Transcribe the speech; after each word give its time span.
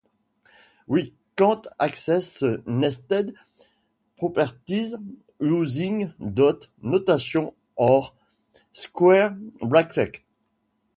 We 0.87 1.13
can 1.35 1.61
access 1.79 2.41
nested 2.65 3.35
properties 4.17 4.95
using 5.39 6.13
dot 6.33 6.65
notation 6.81 7.51
or 7.75 8.09
square 8.73 9.37
brackets. 9.61 10.21